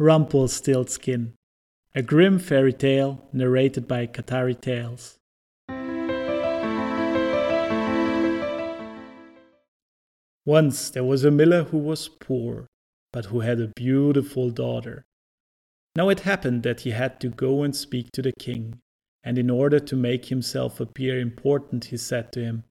Rumpelstiltskin, 0.00 1.34
a 1.94 2.00
Grimm 2.00 2.38
fairy 2.38 2.72
tale 2.72 3.28
narrated 3.34 3.86
by 3.86 4.06
Katari 4.06 4.58
Tales. 4.58 5.18
Once 10.46 10.88
there 10.88 11.04
was 11.04 11.22
a 11.22 11.30
miller 11.30 11.64
who 11.64 11.76
was 11.76 12.08
poor, 12.08 12.66
but 13.12 13.26
who 13.26 13.40
had 13.40 13.60
a 13.60 13.72
beautiful 13.76 14.48
daughter. 14.48 15.04
Now 15.94 16.08
it 16.08 16.20
happened 16.20 16.62
that 16.62 16.80
he 16.80 16.92
had 16.92 17.20
to 17.20 17.28
go 17.28 17.62
and 17.62 17.76
speak 17.76 18.10
to 18.12 18.22
the 18.22 18.32
king, 18.32 18.78
and 19.22 19.36
in 19.36 19.50
order 19.50 19.78
to 19.80 19.96
make 19.96 20.24
himself 20.24 20.80
appear 20.80 21.20
important, 21.20 21.84
he 21.84 21.98
said 21.98 22.32
to 22.32 22.40
him, 22.40 22.64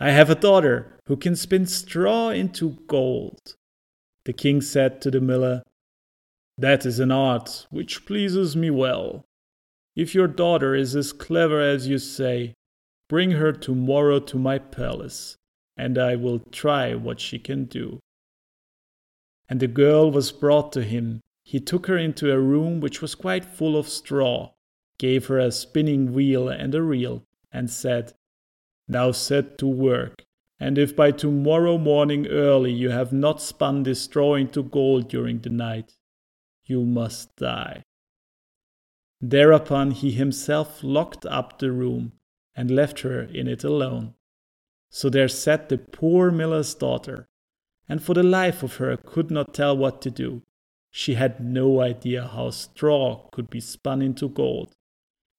I 0.00 0.12
have 0.12 0.30
a 0.30 0.34
daughter 0.34 0.98
who 1.06 1.18
can 1.18 1.36
spin 1.36 1.66
straw 1.66 2.30
into 2.30 2.78
gold. 2.86 3.56
The 4.24 4.32
king 4.32 4.62
said 4.62 5.02
to 5.02 5.10
the 5.10 5.20
miller, 5.20 5.62
that 6.58 6.86
is 6.86 6.98
an 6.98 7.12
art 7.12 7.66
which 7.70 8.06
pleases 8.06 8.56
me 8.56 8.70
well. 8.70 9.24
If 9.94 10.14
your 10.14 10.28
daughter 10.28 10.74
is 10.74 10.96
as 10.96 11.12
clever 11.12 11.60
as 11.60 11.86
you 11.86 11.98
say, 11.98 12.54
bring 13.08 13.32
her 13.32 13.52
tomorrow 13.52 14.20
to 14.20 14.38
my 14.38 14.58
palace, 14.58 15.36
and 15.76 15.98
I 15.98 16.16
will 16.16 16.40
try 16.50 16.94
what 16.94 17.20
she 17.20 17.38
can 17.38 17.64
do. 17.64 18.00
And 19.48 19.60
the 19.60 19.68
girl 19.68 20.10
was 20.10 20.32
brought 20.32 20.72
to 20.72 20.82
him. 20.82 21.20
He 21.44 21.60
took 21.60 21.86
her 21.86 21.96
into 21.96 22.32
a 22.32 22.40
room 22.40 22.80
which 22.80 23.00
was 23.00 23.14
quite 23.14 23.44
full 23.44 23.76
of 23.76 23.88
straw, 23.88 24.52
gave 24.98 25.26
her 25.26 25.38
a 25.38 25.52
spinning 25.52 26.12
wheel 26.12 26.48
and 26.48 26.74
a 26.74 26.82
reel, 26.82 27.22
and 27.52 27.70
said, 27.70 28.14
Now 28.88 29.12
set 29.12 29.56
to 29.58 29.66
work, 29.66 30.24
and 30.58 30.78
if 30.78 30.96
by 30.96 31.12
tomorrow 31.12 31.78
morning 31.78 32.26
early 32.26 32.72
you 32.72 32.90
have 32.90 33.12
not 33.12 33.42
spun 33.42 33.82
this 33.82 34.02
straw 34.02 34.34
into 34.34 34.62
gold 34.62 35.08
during 35.08 35.40
the 35.40 35.50
night, 35.50 35.95
you 36.66 36.84
must 36.84 37.34
die. 37.36 37.82
Thereupon 39.20 39.92
he 39.92 40.10
himself 40.10 40.84
locked 40.84 41.24
up 41.26 41.58
the 41.58 41.72
room 41.72 42.12
and 42.54 42.70
left 42.70 43.00
her 43.00 43.22
in 43.22 43.48
it 43.48 43.64
alone. 43.64 44.14
So 44.90 45.08
there 45.08 45.28
sat 45.28 45.68
the 45.68 45.78
poor 45.78 46.30
miller's 46.30 46.74
daughter, 46.74 47.26
and 47.88 48.02
for 48.02 48.14
the 48.14 48.22
life 48.22 48.62
of 48.62 48.76
her 48.76 48.96
could 48.96 49.30
not 49.30 49.54
tell 49.54 49.76
what 49.76 50.02
to 50.02 50.10
do. 50.10 50.42
She 50.90 51.14
had 51.14 51.40
no 51.40 51.80
idea 51.80 52.26
how 52.26 52.50
straw 52.50 53.28
could 53.32 53.50
be 53.50 53.60
spun 53.60 54.00
into 54.00 54.28
gold, 54.28 54.72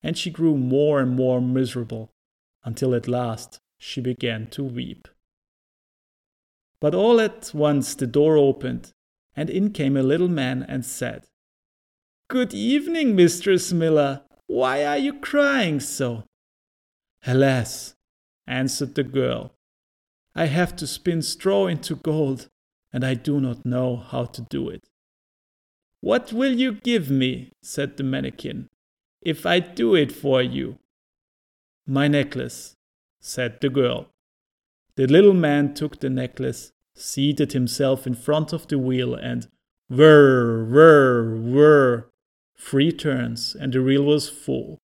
and 0.04 0.18
she 0.18 0.30
grew 0.30 0.56
more 0.58 1.00
and 1.02 1.16
more 1.16 1.42
miserable, 1.42 2.12
until 2.64 2.94
at 2.94 3.08
last 3.08 3.60
she 3.80 4.02
began 4.02 4.48
to 4.48 4.64
weep. 4.64 5.08
But 6.80 6.94
all 6.94 7.20
at 7.20 7.52
once 7.54 7.96
the 7.96 8.06
door 8.06 8.38
opened, 8.38 8.92
and 9.38 9.52
in 9.52 9.72
came 9.72 9.96
a 9.96 10.04
little 10.04 10.28
man 10.28 10.66
and 10.68 10.84
said, 10.84 11.28
Good 12.28 12.56
evening, 12.56 13.16
Mistress 13.16 13.72
Miller. 13.72 14.24
Why 14.48 14.84
are 14.84 14.98
you 14.98 15.14
crying 15.14 15.80
so? 15.80 16.24
Alas, 17.26 17.94
answered 18.48 18.96
the 18.96 19.04
girl, 19.04 19.54
I 20.36 20.46
have 20.48 20.76
to 20.78 20.88
spin 20.88 21.22
straw 21.22 21.68
into 21.68 21.96
gold, 21.96 22.50
and 22.92 23.06
I 23.06 23.14
do 23.14 23.40
not 23.40 23.66
know 23.66 23.98
how 23.98 24.26
to 24.26 24.42
do 24.50 24.70
it. 24.70 24.90
What 26.02 26.34
will 26.34 26.54
you 26.54 26.74
give 26.74 27.10
me, 27.10 27.52
said 27.62 27.98
the 27.98 28.04
mannikin, 28.04 28.70
if 29.22 29.46
I 29.46 29.60
do 29.60 29.96
it 29.96 30.12
for 30.12 30.42
you? 30.42 30.80
My 31.86 32.08
necklace, 32.08 32.76
said 33.20 33.62
the 33.62 33.70
girl. 33.70 34.08
The 34.96 35.08
little 35.08 35.34
man 35.34 35.74
took 35.74 36.00
the 36.00 36.10
necklace 36.10 36.72
seated 36.98 37.54
himself 37.54 38.06
in 38.08 38.16
front 38.16 38.54
of 38.54 38.68
the 38.68 38.78
wheel 38.78 39.14
and 39.14 39.48
whir, 39.90 40.64
whir, 40.66 41.36
whir, 41.36 42.10
three 42.58 42.92
turns, 42.92 43.56
and 43.56 43.74
the 43.74 43.82
reel 43.82 44.04
was 44.04 44.30
full. 44.30 44.80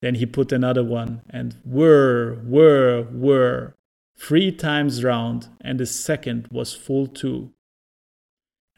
Then 0.00 0.16
he 0.16 0.26
put 0.26 0.50
another 0.50 0.82
one 0.82 1.22
and 1.30 1.56
whir, 1.64 2.34
whir, 2.44 3.02
whir, 3.04 3.74
three 4.16 4.50
times 4.50 5.04
round, 5.04 5.48
and 5.60 5.78
the 5.78 5.86
second 5.86 6.48
was 6.50 6.74
full 6.74 7.06
too. 7.06 7.52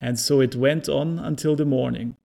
And 0.00 0.18
so 0.18 0.40
it 0.40 0.54
went 0.54 0.88
on 0.88 1.18
until 1.18 1.56
the 1.56 1.64
morning, 1.64 2.16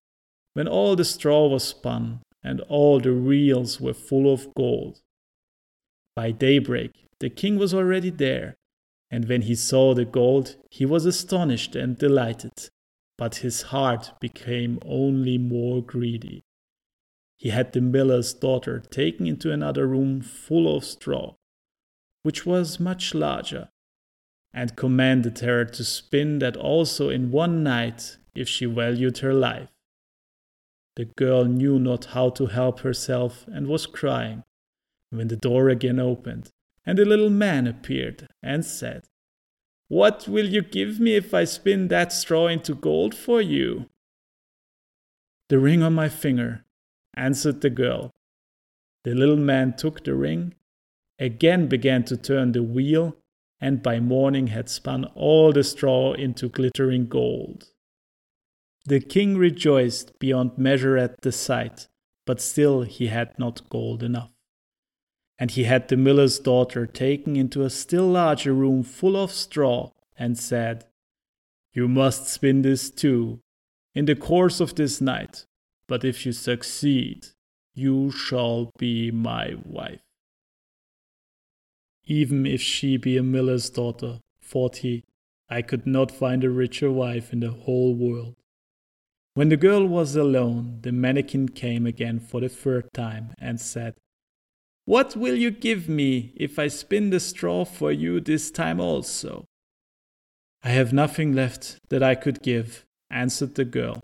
when 0.52 0.68
all 0.68 0.96
the 0.96 1.04
straw 1.04 1.46
was 1.46 1.64
spun 1.64 2.20
and 2.42 2.60
all 2.62 3.00
the 3.00 3.12
reels 3.12 3.80
were 3.80 3.94
full 3.94 4.32
of 4.32 4.54
gold. 4.54 5.00
By 6.16 6.32
daybreak, 6.32 6.92
the 7.20 7.30
king 7.30 7.58
was 7.58 7.72
already 7.72 8.10
there, 8.10 8.56
and 9.10 9.28
when 9.28 9.42
he 9.42 9.54
saw 9.54 9.92
the 9.92 10.04
gold, 10.04 10.56
he 10.70 10.86
was 10.86 11.04
astonished 11.04 11.74
and 11.74 11.98
delighted, 11.98 12.70
but 13.18 13.36
his 13.36 13.62
heart 13.62 14.12
became 14.20 14.78
only 14.84 15.36
more 15.36 15.82
greedy. 15.82 16.44
He 17.36 17.48
had 17.48 17.72
the 17.72 17.80
miller's 17.80 18.32
daughter 18.32 18.80
taken 18.90 19.26
into 19.26 19.50
another 19.50 19.86
room 19.86 20.20
full 20.20 20.76
of 20.76 20.84
straw, 20.84 21.34
which 22.22 22.46
was 22.46 22.78
much 22.78 23.14
larger, 23.14 23.70
and 24.52 24.76
commanded 24.76 25.40
her 25.40 25.64
to 25.64 25.84
spin 25.84 26.38
that 26.38 26.56
also 26.56 27.08
in 27.08 27.30
one 27.30 27.62
night 27.64 28.18
if 28.34 28.48
she 28.48 28.66
valued 28.66 29.18
her 29.18 29.34
life. 29.34 29.70
The 30.96 31.06
girl 31.16 31.44
knew 31.46 31.78
not 31.78 32.06
how 32.06 32.30
to 32.30 32.46
help 32.46 32.80
herself 32.80 33.46
and 33.48 33.66
was 33.66 33.86
crying, 33.86 34.44
when 35.10 35.28
the 35.28 35.36
door 35.36 35.68
again 35.68 35.98
opened 35.98 36.52
and 36.86 36.98
a 36.98 37.04
little 37.04 37.30
man 37.30 37.66
appeared 37.66 38.26
and 38.42 38.64
said, 38.64 39.04
What 39.88 40.26
will 40.28 40.46
you 40.46 40.62
give 40.62 40.98
me 41.00 41.14
if 41.14 41.34
I 41.34 41.44
spin 41.44 41.88
that 41.88 42.12
straw 42.12 42.46
into 42.46 42.74
gold 42.74 43.14
for 43.14 43.40
you? 43.40 43.86
The 45.48 45.58
ring 45.58 45.82
on 45.82 45.94
my 45.94 46.08
finger, 46.08 46.64
answered 47.14 47.60
the 47.60 47.70
girl. 47.70 48.10
The 49.04 49.14
little 49.14 49.36
man 49.36 49.74
took 49.76 50.04
the 50.04 50.14
ring, 50.14 50.54
again 51.18 51.66
began 51.66 52.04
to 52.04 52.16
turn 52.16 52.52
the 52.52 52.62
wheel, 52.62 53.16
and 53.60 53.82
by 53.82 54.00
morning 54.00 54.48
had 54.48 54.68
spun 54.68 55.04
all 55.14 55.52
the 55.52 55.64
straw 55.64 56.12
into 56.14 56.48
glittering 56.48 57.08
gold. 57.08 57.68
The 58.86 59.00
king 59.00 59.36
rejoiced 59.36 60.18
beyond 60.18 60.56
measure 60.56 60.96
at 60.96 61.20
the 61.20 61.32
sight, 61.32 61.88
but 62.26 62.40
still 62.40 62.82
he 62.82 63.08
had 63.08 63.38
not 63.38 63.68
gold 63.68 64.02
enough 64.02 64.30
and 65.40 65.52
he 65.52 65.64
had 65.64 65.88
the 65.88 65.96
miller's 65.96 66.38
daughter 66.38 66.86
taken 66.86 67.34
into 67.34 67.62
a 67.62 67.70
still 67.70 68.06
larger 68.06 68.52
room 68.52 68.82
full 68.82 69.16
of 69.16 69.32
straw, 69.32 69.90
and 70.18 70.38
said, 70.38 70.84
You 71.72 71.88
must 71.88 72.28
spin 72.28 72.60
this 72.60 72.90
too, 72.90 73.40
in 73.94 74.04
the 74.04 74.14
course 74.14 74.60
of 74.60 74.74
this 74.74 75.00
night, 75.00 75.46
but 75.88 76.04
if 76.04 76.26
you 76.26 76.32
succeed, 76.32 77.28
you 77.74 78.10
shall 78.10 78.70
be 78.78 79.10
my 79.10 79.54
wife. 79.64 80.02
Even 82.04 82.44
if 82.44 82.60
she 82.60 82.98
be 82.98 83.16
a 83.16 83.22
miller's 83.22 83.70
daughter, 83.70 84.20
thought 84.42 84.78
he, 84.78 85.04
I 85.48 85.62
could 85.62 85.86
not 85.86 86.12
find 86.12 86.44
a 86.44 86.50
richer 86.50 86.90
wife 86.90 87.32
in 87.32 87.40
the 87.40 87.50
whole 87.50 87.94
world. 87.94 88.36
When 89.32 89.48
the 89.48 89.56
girl 89.56 89.86
was 89.86 90.16
alone, 90.16 90.80
the 90.82 90.92
mannikin 90.92 91.48
came 91.48 91.86
again 91.86 92.20
for 92.20 92.42
the 92.42 92.48
third 92.50 92.92
time 92.92 93.32
and 93.38 93.58
said, 93.58 93.94
what 94.90 95.14
will 95.14 95.36
you 95.36 95.52
give 95.52 95.88
me 95.88 96.32
if 96.34 96.58
I 96.58 96.66
spin 96.66 97.10
the 97.10 97.20
straw 97.20 97.64
for 97.64 97.92
you 97.92 98.18
this 98.18 98.50
time 98.50 98.80
also? 98.80 99.44
I 100.64 100.70
have 100.70 100.92
nothing 100.92 101.32
left 101.32 101.78
that 101.90 102.02
I 102.02 102.16
could 102.16 102.42
give, 102.42 102.84
answered 103.08 103.54
the 103.54 103.64
girl. 103.64 104.02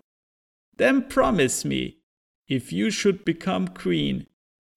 Then 0.77 1.01
promise 1.09 1.65
me, 1.65 1.97
if 2.47 2.71
you 2.71 2.89
should 2.89 3.25
become 3.25 3.67
queen, 3.67 4.27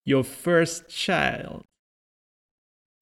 your 0.04 0.24
first 0.24 0.88
child. 0.88 1.62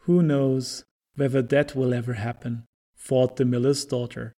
Who 0.00 0.22
knows 0.22 0.84
whether 1.14 1.40
that 1.40 1.75
will 1.75 1.94
ever 1.94 2.12
happen, 2.12 2.66
thought 2.94 3.36
the 3.36 3.46
miller's 3.46 3.86
daughter. 3.86 4.34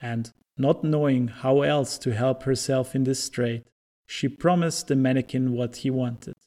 And, 0.00 0.30
not 0.56 0.82
knowing 0.82 1.28
how 1.28 1.60
else 1.60 1.98
to 1.98 2.14
help 2.14 2.44
herself 2.44 2.94
in 2.94 3.04
this 3.04 3.22
strait, 3.22 3.66
she 4.06 4.26
promised 4.26 4.88
the 4.88 4.96
mannikin 4.96 5.52
what 5.52 5.76
he 5.76 5.90
wanted 5.90 6.39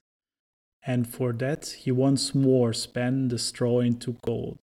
and 0.85 1.07
for 1.07 1.31
that 1.33 1.75
he 1.80 1.91
once 1.91 2.35
more 2.35 2.74
span 2.74 3.30
the 3.30 3.39
straw 3.39 3.80
into 3.80 4.18
gold. 4.25 4.59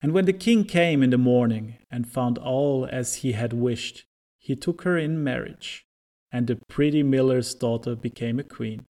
And 0.00 0.12
when 0.12 0.24
the 0.24 0.32
king 0.32 0.64
came 0.64 1.02
in 1.02 1.10
the 1.10 1.18
morning 1.18 1.76
and 1.90 2.08
found 2.08 2.38
all 2.38 2.88
as 2.90 3.16
he 3.16 3.32
had 3.32 3.52
wished, 3.52 4.04
he 4.38 4.56
took 4.56 4.82
her 4.82 4.98
in 4.98 5.22
marriage, 5.22 5.86
and 6.32 6.46
the 6.46 6.56
pretty 6.56 7.02
miller's 7.02 7.54
daughter 7.54 7.94
became 7.94 8.40
a 8.40 8.44
queen. 8.44 8.86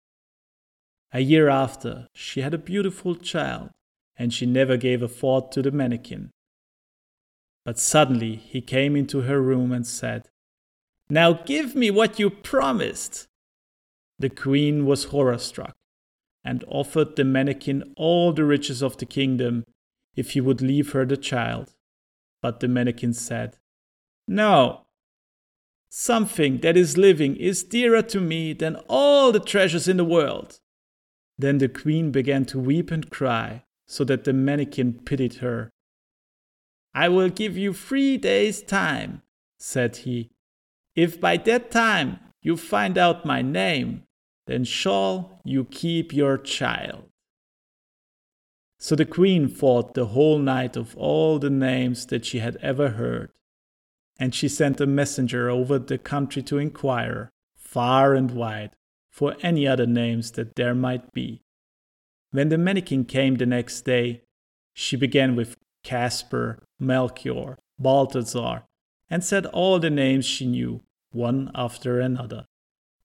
A 1.12 1.20
year 1.20 1.48
after, 1.48 2.08
she 2.12 2.40
had 2.40 2.52
a 2.54 2.58
beautiful 2.58 3.14
child, 3.14 3.70
and 4.16 4.34
she 4.34 4.46
never 4.46 4.76
gave 4.76 5.02
a 5.02 5.08
thought 5.08 5.52
to 5.52 5.62
the 5.62 5.70
mannikin. 5.70 6.30
But 7.64 7.78
suddenly 7.78 8.36
he 8.36 8.60
came 8.60 8.96
into 8.96 9.22
her 9.22 9.40
room 9.40 9.72
and 9.72 9.86
said, 9.86 10.28
Now 11.08 11.32
give 11.32 11.76
me 11.76 11.90
what 11.90 12.18
you 12.18 12.30
promised. 12.30 13.28
The 14.18 14.30
queen 14.30 14.86
was 14.86 15.04
horror 15.04 15.38
struck 15.38 15.76
and 16.44 16.64
offered 16.68 17.16
the 17.16 17.24
mannikin 17.24 17.92
all 17.96 18.32
the 18.32 18.44
riches 18.44 18.82
of 18.82 18.96
the 18.96 19.04
kingdom 19.04 19.64
if 20.14 20.30
he 20.30 20.40
would 20.40 20.62
leave 20.62 20.92
her 20.92 21.04
the 21.04 21.16
child. 21.16 21.74
But 22.40 22.60
the 22.60 22.68
mannikin 22.68 23.12
said, 23.12 23.58
No. 24.26 24.82
Something 25.88 26.60
that 26.60 26.76
is 26.76 26.96
living 26.96 27.36
is 27.36 27.62
dearer 27.62 28.02
to 28.02 28.20
me 28.20 28.52
than 28.52 28.76
all 28.88 29.32
the 29.32 29.40
treasures 29.40 29.88
in 29.88 29.96
the 29.96 30.04
world. 30.04 30.60
Then 31.38 31.58
the 31.58 31.68
queen 31.68 32.10
began 32.10 32.44
to 32.46 32.58
weep 32.58 32.90
and 32.90 33.10
cry, 33.10 33.64
so 33.86 34.04
that 34.04 34.24
the 34.24 34.32
mannikin 34.32 34.94
pitied 35.04 35.34
her. 35.36 35.70
I 36.94 37.08
will 37.08 37.28
give 37.28 37.58
you 37.58 37.72
three 37.72 38.16
days' 38.16 38.62
time, 38.62 39.22
said 39.58 39.96
he. 39.98 40.30
If 40.94 41.20
by 41.20 41.36
that 41.38 41.70
time 41.70 42.20
you 42.40 42.56
find 42.56 42.96
out 42.96 43.26
my 43.26 43.42
name, 43.42 44.05
then 44.46 44.64
shall 44.64 45.40
you 45.44 45.64
keep 45.64 46.12
your 46.12 46.38
child. 46.38 47.04
So 48.78 48.94
the 48.94 49.04
queen 49.04 49.48
thought 49.48 49.94
the 49.94 50.06
whole 50.06 50.38
night 50.38 50.76
of 50.76 50.96
all 50.96 51.38
the 51.38 51.50
names 51.50 52.06
that 52.06 52.24
she 52.24 52.38
had 52.38 52.56
ever 52.62 52.90
heard, 52.90 53.32
and 54.18 54.34
she 54.34 54.48
sent 54.48 54.80
a 54.80 54.86
messenger 54.86 55.50
over 55.50 55.78
the 55.78 55.98
country 55.98 56.42
to 56.44 56.58
inquire, 56.58 57.30
far 57.56 58.14
and 58.14 58.30
wide, 58.30 58.76
for 59.10 59.34
any 59.42 59.66
other 59.66 59.86
names 59.86 60.32
that 60.32 60.56
there 60.56 60.74
might 60.74 61.12
be. 61.12 61.42
When 62.30 62.48
the 62.50 62.58
mannikin 62.58 63.06
came 63.06 63.36
the 63.36 63.46
next 63.46 63.82
day, 63.82 64.22
she 64.74 64.96
began 64.96 65.36
with 65.36 65.56
Caspar, 65.82 66.62
Melchior, 66.78 67.56
Balthazar, 67.78 68.64
and 69.08 69.24
said 69.24 69.46
all 69.46 69.78
the 69.78 69.90
names 69.90 70.26
she 70.26 70.46
knew, 70.46 70.82
one 71.12 71.50
after 71.54 71.98
another. 71.98 72.46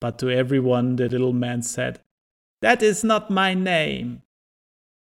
But 0.01 0.19
to 0.19 0.29
every 0.29 0.59
one 0.59 0.97
the 0.97 1.07
little 1.07 1.31
man 1.31 1.61
said, 1.61 2.01
That 2.61 2.83
is 2.83 3.03
not 3.03 3.29
my 3.29 3.53
name. 3.53 4.23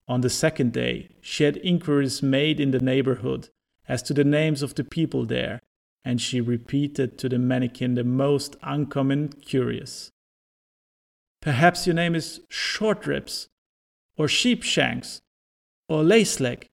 On 0.08 0.22
the 0.22 0.30
second 0.30 0.72
day, 0.72 1.10
she 1.20 1.44
had 1.44 1.58
inquiries 1.58 2.22
made 2.22 2.58
in 2.58 2.72
the 2.72 2.80
neighborhood 2.80 3.50
as 3.86 4.02
to 4.04 4.14
the 4.14 4.24
names 4.24 4.62
of 4.62 4.74
the 4.74 4.82
people 4.82 5.26
there, 5.26 5.60
and 6.04 6.20
she 6.20 6.40
repeated 6.40 7.18
to 7.18 7.28
the 7.28 7.38
mannikin 7.38 7.94
the 7.94 8.04
most 8.04 8.56
uncommon 8.62 9.28
curious. 9.28 10.10
Perhaps 11.42 11.86
your 11.86 11.94
name 11.94 12.14
is 12.14 12.40
Shortribs, 12.50 13.48
or 14.16 14.26
Sheepshanks, 14.26 15.20
or 15.88 16.02
Laceleg. 16.02 16.64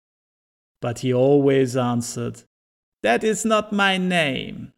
But 0.81 0.99
he 0.99 1.13
always 1.13 1.75
answered, 1.75 2.43
That 3.03 3.23
is 3.23 3.43
not 3.43 3.73
my 3.73 3.97
name. 3.97 4.73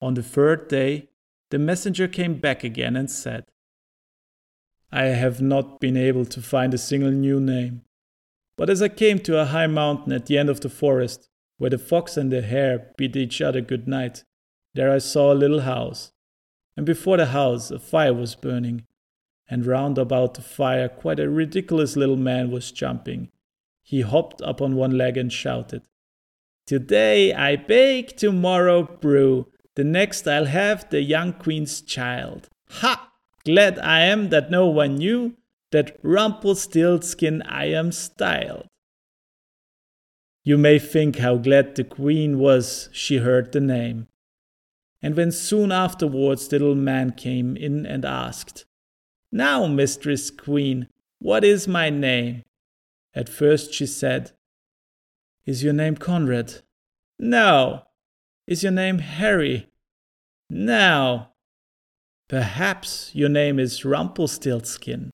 On 0.00 0.14
the 0.14 0.22
third 0.22 0.68
day, 0.68 1.08
the 1.50 1.58
messenger 1.58 2.08
came 2.08 2.34
back 2.34 2.64
again 2.64 2.96
and 2.96 3.10
said, 3.10 3.44
I 4.90 5.06
have 5.06 5.40
not 5.40 5.80
been 5.80 5.96
able 5.96 6.24
to 6.26 6.40
find 6.40 6.72
a 6.72 6.78
single 6.78 7.10
new 7.10 7.40
name. 7.40 7.82
But 8.56 8.70
as 8.70 8.80
I 8.80 8.88
came 8.88 9.18
to 9.20 9.40
a 9.40 9.46
high 9.46 9.66
mountain 9.66 10.12
at 10.12 10.26
the 10.26 10.38
end 10.38 10.48
of 10.48 10.60
the 10.60 10.68
forest, 10.68 11.28
where 11.58 11.70
the 11.70 11.78
fox 11.78 12.16
and 12.16 12.30
the 12.30 12.42
hare 12.42 12.92
bid 12.96 13.16
each 13.16 13.40
other 13.40 13.60
good 13.60 13.88
night, 13.88 14.22
there 14.74 14.92
I 14.92 14.98
saw 14.98 15.32
a 15.32 15.34
little 15.34 15.60
house. 15.60 16.12
And 16.76 16.86
before 16.86 17.16
the 17.16 17.26
house 17.26 17.70
a 17.70 17.78
fire 17.78 18.14
was 18.14 18.34
burning, 18.34 18.86
and 19.48 19.66
round 19.66 19.98
about 19.98 20.34
the 20.34 20.42
fire 20.42 20.88
quite 20.88 21.20
a 21.20 21.28
ridiculous 21.28 21.96
little 21.96 22.16
man 22.16 22.50
was 22.50 22.72
jumping. 22.72 23.30
He 23.82 24.00
hopped 24.00 24.40
up 24.42 24.62
on 24.62 24.76
one 24.76 24.96
leg 24.96 25.16
and 25.16 25.32
shouted, 25.32 25.82
Today 26.66 27.32
I 27.34 27.56
bake, 27.56 28.16
tomorrow 28.16 28.84
brew, 28.84 29.48
the 29.76 29.84
next 29.84 30.26
I'll 30.26 30.46
have 30.46 30.88
the 30.90 31.02
young 31.02 31.32
queen's 31.32 31.80
child. 31.80 32.48
Ha! 32.70 33.10
Glad 33.44 33.78
I 33.78 34.00
am 34.00 34.30
that 34.30 34.50
no 34.50 34.66
one 34.66 34.96
knew 34.96 35.34
that 35.72 35.98
Rumpelstiltskin 36.02 37.42
I 37.42 37.66
am 37.66 37.92
styled. 37.92 38.66
You 40.42 40.56
may 40.56 40.78
think 40.78 41.16
how 41.16 41.36
glad 41.36 41.74
the 41.74 41.84
queen 41.84 42.38
was 42.38 42.88
she 42.92 43.18
heard 43.18 43.52
the 43.52 43.60
name. 43.60 44.08
And 45.02 45.16
when 45.16 45.32
soon 45.32 45.72
afterwards 45.72 46.48
the 46.48 46.58
little 46.58 46.74
man 46.74 47.12
came 47.12 47.56
in 47.56 47.84
and 47.84 48.04
asked, 48.04 48.64
Now, 49.32 49.66
mistress 49.66 50.30
queen, 50.30 50.88
what 51.18 51.44
is 51.44 51.66
my 51.66 51.90
name? 51.90 52.42
At 53.14 53.28
first 53.28 53.74
she 53.74 53.86
said, 53.86 54.32
Is 55.44 55.62
your 55.62 55.72
name 55.72 55.96
Conrad? 55.96 56.62
No. 57.18 57.82
Is 58.46 58.62
your 58.62 58.72
name 58.72 58.98
Harry? 58.98 59.68
Now, 60.50 61.34
Perhaps 62.28 63.10
your 63.14 63.28
name 63.28 63.58
is 63.58 63.84
Rumpelstiltskin. 63.84 65.10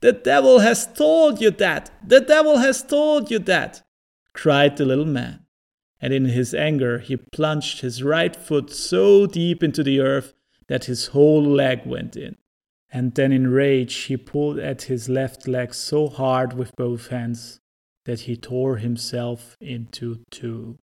The 0.00 0.12
devil 0.12 0.60
has 0.60 0.86
told 0.86 1.40
you 1.40 1.50
that! 1.50 1.90
The 2.06 2.20
devil 2.20 2.58
has 2.58 2.82
told 2.82 3.30
you 3.30 3.40
that! 3.40 3.82
cried 4.32 4.76
the 4.76 4.84
little 4.84 5.04
man. 5.04 5.44
And 6.00 6.14
in 6.14 6.26
his 6.26 6.54
anger, 6.54 7.00
he 7.00 7.16
plunged 7.16 7.80
his 7.80 8.04
right 8.04 8.36
foot 8.36 8.70
so 8.70 9.26
deep 9.26 9.64
into 9.64 9.82
the 9.82 9.98
earth 9.98 10.34
that 10.68 10.84
his 10.84 11.08
whole 11.08 11.42
leg 11.42 11.84
went 11.84 12.16
in. 12.16 12.36
And 12.92 13.16
then 13.16 13.32
in 13.32 13.48
rage, 13.48 13.94
he 14.04 14.16
pulled 14.16 14.60
at 14.60 14.82
his 14.82 15.08
left 15.08 15.48
leg 15.48 15.74
so 15.74 16.08
hard 16.08 16.52
with 16.52 16.76
both 16.76 17.08
hands 17.08 17.58
that 18.04 18.20
he 18.20 18.36
tore 18.36 18.76
himself 18.76 19.56
into 19.60 20.20
two. 20.30 20.78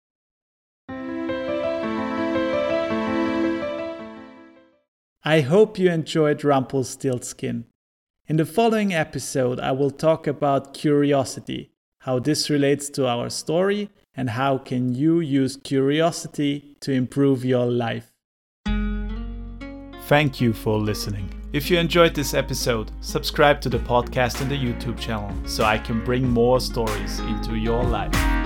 I 5.26 5.40
hope 5.40 5.80
you 5.80 5.90
enjoyed 5.90 6.44
Rumpelstiltskin. 6.44 7.64
In 8.28 8.36
the 8.36 8.46
following 8.46 8.94
episode, 8.94 9.58
I 9.58 9.72
will 9.72 9.90
talk 9.90 10.28
about 10.28 10.74
curiosity, 10.74 11.72
how 12.00 12.20
this 12.20 12.50
relates 12.50 12.90
to 12.90 13.08
our 13.08 13.30
story, 13.30 13.90
and 14.14 14.32
how 14.32 14.58
can 14.58 14.94
you 14.94 15.22
use 15.22 15.56
curiosity 15.56 16.76
to 16.82 16.92
improve 16.92 17.46
your 17.46 17.68
life. 17.68 18.12
Thank 20.08 20.42
you 20.42 20.52
for 20.52 20.78
listening. 20.78 21.34
If 21.54 21.72
you 21.72 21.78
enjoyed 21.78 22.14
this 22.14 22.34
episode, 22.34 22.92
subscribe 23.00 23.62
to 23.62 23.70
the 23.70 23.80
podcast 23.80 24.42
and 24.42 24.52
the 24.52 24.58
YouTube 24.58 25.00
channel 25.00 25.32
so 25.48 25.64
I 25.64 25.78
can 25.78 26.04
bring 26.04 26.28
more 26.28 26.60
stories 26.60 27.20
into 27.20 27.56
your 27.56 27.82
life. 27.82 28.43